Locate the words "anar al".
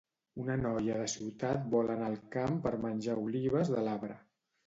1.95-2.17